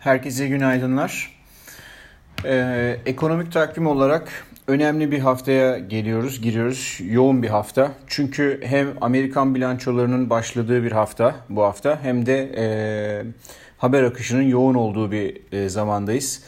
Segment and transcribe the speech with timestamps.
[0.00, 1.32] Herkese günaydınlar.
[2.44, 6.98] Ee, ekonomik takvim olarak önemli bir haftaya geliyoruz, giriyoruz.
[7.04, 7.92] Yoğun bir hafta.
[8.06, 12.64] Çünkü hem Amerikan bilançolarının başladığı bir hafta bu hafta hem de e,
[13.78, 16.42] haber akışının yoğun olduğu bir e, zamandayız.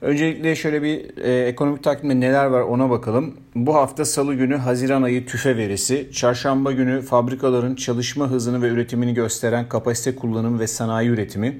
[0.00, 3.36] Öncelikle şöyle bir e, ekonomik takvimde neler var ona bakalım.
[3.54, 9.14] Bu hafta salı günü Haziran ayı tüfe verisi, çarşamba günü fabrikaların çalışma hızını ve üretimini
[9.14, 11.58] gösteren kapasite kullanımı ve sanayi üretimi,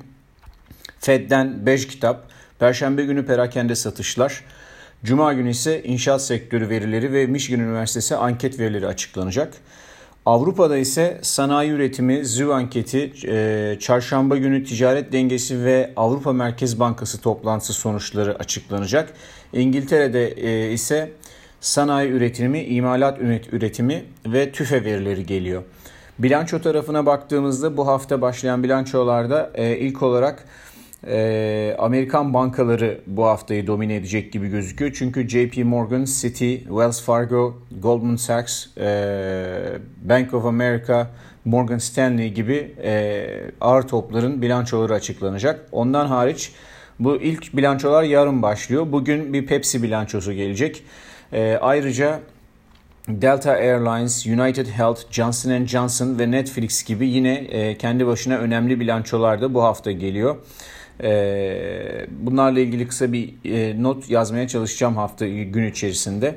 [1.05, 2.29] Fed'den 5 kitap,
[2.59, 4.45] Perşembe günü perakende satışlar,
[5.05, 9.55] Cuma günü ise inşaat sektörü verileri ve Michigan Üniversitesi anket verileri açıklanacak.
[10.27, 17.21] Avrupa'da ise sanayi üretimi, ZÜ anketi, e, çarşamba günü ticaret dengesi ve Avrupa Merkez Bankası
[17.21, 19.13] toplantısı sonuçları açıklanacak.
[19.53, 21.13] İngiltere'de e, ise
[21.61, 23.19] sanayi üretimi, imalat
[23.53, 25.63] üretimi ve tüfe verileri geliyor.
[26.19, 30.45] Bilanço tarafına baktığımızda bu hafta başlayan bilançolarda e, ilk olarak
[31.07, 34.93] e, Amerikan bankaları bu haftayı domine edecek gibi gözüküyor.
[34.95, 41.11] Çünkü JP Morgan, Citi, Wells Fargo, Goldman Sachs, e, Bank of America,
[41.45, 43.27] Morgan Stanley gibi e,
[43.61, 45.69] ağır topların bilançoları açıklanacak.
[45.73, 46.53] Ondan hariç
[46.99, 48.87] bu ilk bilançolar yarın başlıyor.
[48.93, 50.83] Bugün bir Pepsi bilançosu gelecek.
[51.33, 52.21] E, ayrıca
[53.09, 59.41] Delta Airlines, United Health, Johnson Johnson ve Netflix gibi yine e, kendi başına önemli bilançolar
[59.41, 60.37] da bu hafta geliyor.
[61.03, 66.35] Ee, bunlarla ilgili kısa bir e, not yazmaya çalışacağım hafta gün içerisinde.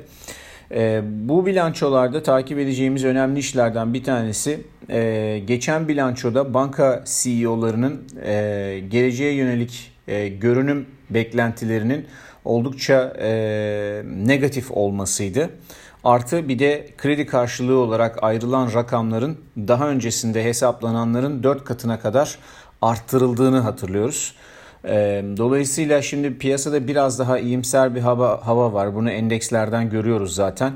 [0.70, 8.80] Ee, bu bilançolarda takip edeceğimiz önemli işlerden bir tanesi e, geçen bilançoda banka CEO'larının e,
[8.88, 9.92] geleceğe yönelik
[10.40, 12.06] görünüm beklentilerinin
[12.44, 13.12] oldukça
[14.04, 15.50] negatif olmasıydı.
[16.04, 22.38] Artı bir de kredi karşılığı olarak ayrılan rakamların daha öncesinde hesaplananların 4 katına kadar
[22.82, 24.34] arttırıldığını hatırlıyoruz.
[25.36, 28.94] Dolayısıyla şimdi piyasada biraz daha iyimser bir hava, hava var.
[28.94, 30.72] Bunu endekslerden görüyoruz zaten.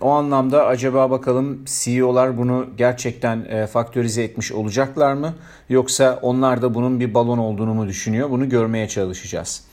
[0.00, 5.34] o anlamda acaba bakalım CEO'lar bunu gerçekten e, faktörize etmiş olacaklar mı?
[5.68, 8.30] Yoksa onlar da bunun bir balon olduğunu mu düşünüyor?
[8.30, 9.69] Bunu görmeye çalışacağız.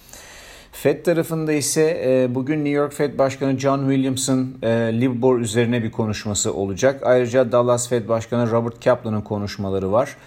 [0.72, 4.70] Fed tarafında ise e, bugün New York Fed Başkanı John Williams'ın e,
[5.02, 7.02] Libor üzerine bir konuşması olacak.
[7.04, 10.18] Ayrıca Dallas Fed Başkanı Robert Kaplan'ın konuşmaları var.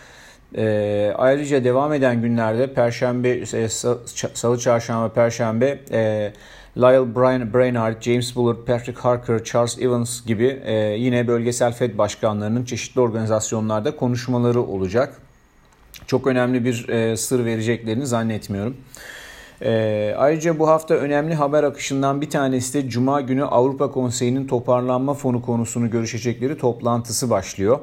[0.57, 3.69] E, ayrıca devam eden günlerde Perşembe, e,
[4.35, 5.81] Salı, Çarşamba, Perşembe
[6.77, 10.63] Lyle Brian, Brainard, James Bullard, Patrick Harker, Charles Evans gibi
[10.99, 15.15] yine bölgesel Fed başkanlarının çeşitli organizasyonlarda konuşmaları olacak.
[16.07, 16.87] Çok önemli bir
[17.17, 18.77] sır vereceklerini zannetmiyorum.
[19.63, 25.15] E, ayrıca bu hafta önemli haber akışından bir tanesi de Cuma günü Avrupa Konseyi'nin toparlanma
[25.15, 27.79] fonu konusunu görüşecekleri toplantısı başlıyor.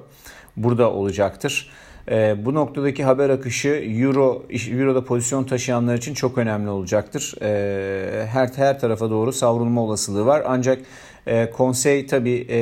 [0.57, 1.69] Burada olacaktır.
[2.11, 7.33] E, bu noktadaki haber akışı Euro Euro'da pozisyon taşıyanlar için çok önemli olacaktır.
[7.41, 10.44] E, her her tarafa doğru savrulma olasılığı var.
[10.45, 10.79] Ancak
[11.27, 12.57] e, konsey tabi e,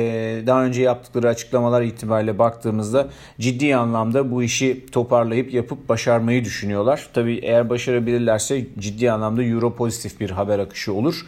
[0.46, 3.08] daha önce yaptıkları açıklamalar itibariyle baktığımızda
[3.40, 7.08] ciddi anlamda bu işi toparlayıp yapıp başarmayı düşünüyorlar.
[7.14, 11.26] Tabi eğer başarabilirlerse ciddi anlamda Euro pozitif bir haber akışı olur.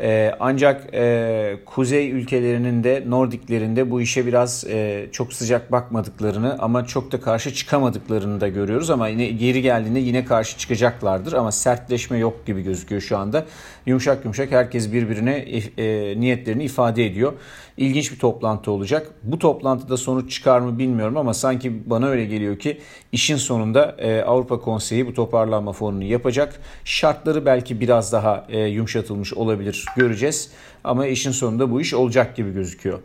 [0.00, 6.86] E, ancak e, kuzey ülkelerinin de Nordiklerinde bu işe biraz e, çok sıcak bakmadıklarını ama
[6.86, 8.90] çok da karşı çıkamadıklarını da görüyoruz.
[8.90, 13.44] Ama yine geri geldiğinde yine karşı çıkacaklardır ama sertleşme yok gibi gözüküyor şu anda.
[13.86, 15.36] Yumuşak yumuşak herkes birbirine
[15.78, 17.32] e, niyetlerini ifade ediyor.
[17.76, 19.10] İlginç bir toplantı olacak.
[19.22, 22.80] Bu toplantıda sonuç çıkar mı bilmiyorum ama sanki bana öyle geliyor ki
[23.12, 26.60] işin sonunda e, Avrupa Konseyi bu toparlanma fonunu yapacak.
[26.84, 30.50] Şartları belki biraz daha e, yumuşatılmış olabilir göreceğiz.
[30.84, 32.98] Ama işin sonunda bu iş olacak gibi gözüküyor.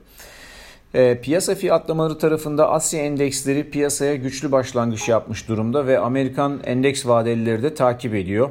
[0.93, 7.63] E, piyasa fiyatlamaları tarafında Asya endeksleri piyasaya güçlü başlangıç yapmış durumda ve Amerikan endeks vadelileri
[7.63, 8.49] de takip ediyor.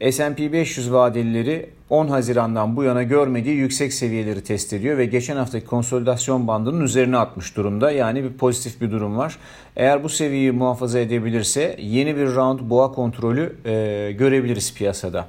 [0.00, 5.66] S&P 500 vadelileri 10 Haziran'dan bu yana görmediği yüksek seviyeleri test ediyor ve geçen haftaki
[5.66, 7.90] konsolidasyon bandının üzerine atmış durumda.
[7.90, 9.38] Yani bir pozitif bir durum var.
[9.76, 15.26] Eğer bu seviyeyi muhafaza edebilirse yeni bir round boğa kontrolü e, görebiliriz piyasada.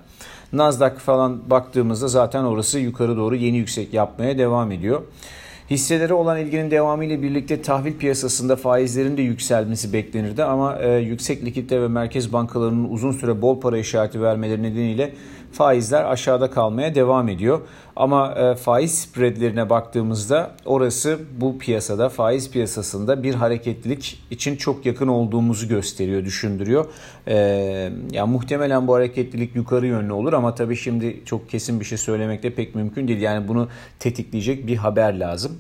[0.53, 5.01] Nasdaq falan baktığımızda zaten orası yukarı doğru yeni yüksek yapmaya devam ediyor.
[5.69, 11.45] Hisselere olan ilginin devamı ile birlikte tahvil piyasasında faizlerin de yükselmesi beklenirdi ama e, yüksek
[11.45, 15.13] likidite ve merkez bankalarının uzun süre bol para işareti vermeleri nedeniyle
[15.51, 17.61] faizler aşağıda kalmaya devam ediyor.
[17.95, 25.07] Ama e, faiz spreadlerine baktığımızda orası bu piyasada faiz piyasasında bir hareketlilik için çok yakın
[25.07, 26.85] olduğumuzu gösteriyor, düşündürüyor.
[27.27, 27.35] E,
[28.11, 32.43] yani muhtemelen bu hareketlilik yukarı yönlü olur ama tabii şimdi çok kesin bir şey söylemek
[32.43, 33.21] de pek mümkün değil.
[33.21, 33.67] Yani bunu
[33.99, 35.58] tetikleyecek bir haber lazım.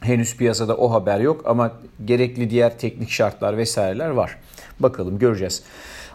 [0.00, 1.72] Henüz piyasada o haber yok ama
[2.04, 4.38] gerekli diğer teknik şartlar vesaireler var.
[4.80, 5.62] Bakalım göreceğiz.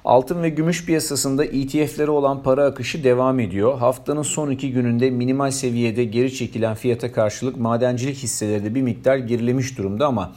[0.05, 3.77] Altın ve gümüş piyasasında ETF'lere olan para akışı devam ediyor.
[3.77, 9.17] Haftanın son iki gününde minimal seviyede geri çekilen fiyata karşılık madencilik hisseleri de bir miktar
[9.17, 10.31] gerilemiş durumda ama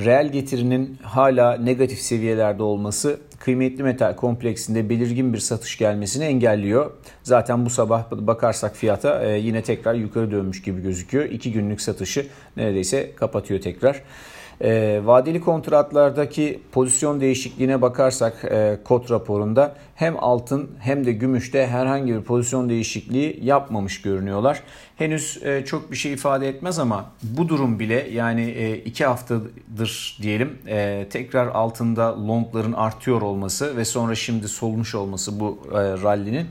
[0.00, 6.90] reel getirinin hala negatif seviyelerde olması kıymetli metal kompleksinde belirgin bir satış gelmesini engelliyor.
[7.22, 11.24] Zaten bu sabah bakarsak fiyata e, yine tekrar yukarı dönmüş gibi gözüküyor.
[11.24, 14.02] İki günlük satışı neredeyse kapatıyor tekrar.
[14.60, 22.14] E, vadeli kontratlardaki pozisyon değişikliğine bakarsak e, kod raporunda hem altın hem de gümüşte herhangi
[22.14, 24.62] bir pozisyon değişikliği yapmamış görünüyorlar.
[24.96, 30.18] Henüz e, çok bir şey ifade etmez ama bu durum bile yani e, iki haftadır
[30.22, 36.46] diyelim e, tekrar altında longların artıyor olması ve sonra şimdi solmuş olması bu e, rallinin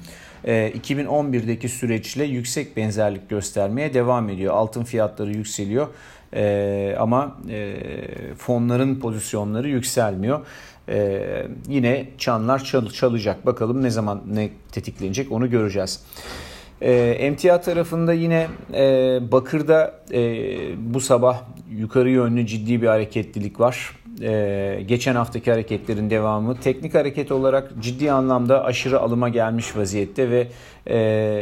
[0.46, 4.54] 2011'deki süreçle yüksek benzerlik göstermeye devam ediyor.
[4.54, 5.88] Altın fiyatları yükseliyor
[6.34, 7.76] e, ama e,
[8.38, 10.46] fonların pozisyonları yükselmiyor.
[10.90, 13.46] E, yine çanlar çal, çalacak.
[13.46, 16.04] Bakalım ne zaman ne tetiklenecek onu göreceğiz.
[16.82, 20.24] Emtia tarafında yine e, Bakır'da e,
[20.94, 21.42] bu sabah
[21.72, 28.12] yukarı yönlü ciddi bir hareketlilik var e, geçen haftaki hareketlerin devamı teknik hareket olarak ciddi
[28.12, 30.48] anlamda aşırı alıma gelmiş vaziyette ve
[30.86, 30.98] e,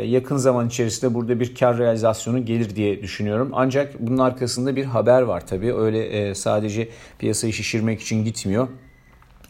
[0.06, 3.50] yakın zaman içerisinde burada bir kar realizasyonu gelir diye düşünüyorum.
[3.54, 5.74] Ancak bunun arkasında bir haber var tabii.
[5.74, 6.88] Öyle e, sadece
[7.20, 8.68] piyasayı şişirmek için gitmiyor.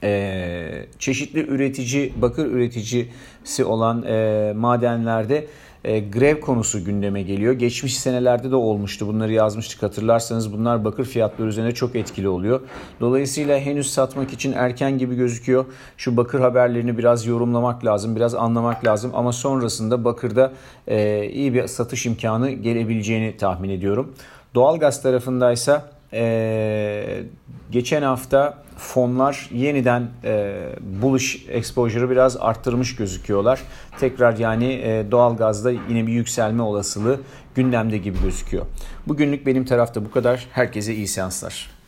[0.04, 5.48] Ee, çeşitli üretici, bakır üreticisi olan e, madenlerde
[5.84, 7.54] e, grev konusu gündeme geliyor.
[7.54, 9.08] Geçmiş senelerde de olmuştu.
[9.08, 10.54] Bunları yazmıştık hatırlarsanız.
[10.54, 12.62] Bunlar bakır fiyatları üzerine çok etkili oluyor.
[13.00, 15.66] Dolayısıyla henüz satmak için erken gibi gözüküyor.
[15.98, 19.12] Şu bakır haberlerini biraz yorumlamak lazım, biraz anlamak lazım.
[19.14, 20.52] Ama sonrasında bakırda
[20.88, 24.14] e, iyi bir satış imkanı gelebileceğini tahmin ediyorum.
[24.56, 27.24] Doğalgaz tarafındaysa e,
[27.72, 30.56] geçen hafta fonlar yeniden e,
[31.02, 33.62] bullish exposure'ı biraz arttırmış gözüküyorlar.
[34.00, 37.20] Tekrar yani e, doğalgazda yine bir yükselme olasılığı
[37.56, 38.66] gündemde gibi gözüküyor.
[39.08, 40.48] Bugünlük benim tarafta bu kadar.
[40.52, 41.79] Herkese iyi seanslar.